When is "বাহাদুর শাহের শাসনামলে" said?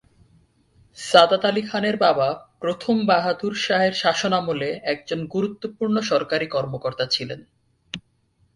3.05-4.69